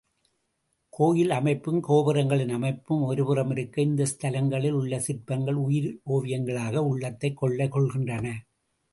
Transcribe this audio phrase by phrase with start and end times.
[0.89, 8.33] கோயில் அமைப்பும் கோபுரங்களின் அமைப்பும் ஒருபுறமிருக்க இந்த ஸ்தலங்களில் உள்ள சிற்பங்கள் உயிரோவியங்களாக உள்ளத்தைக் கொள்ளை கொள்கின்றன.